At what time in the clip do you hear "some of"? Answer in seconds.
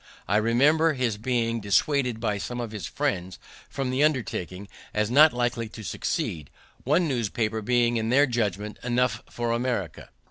2.39-2.71